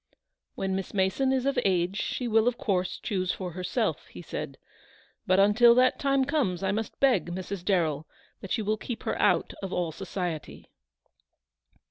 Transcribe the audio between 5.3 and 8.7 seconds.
until that time comes I must beg, Mrs. Darrell, that you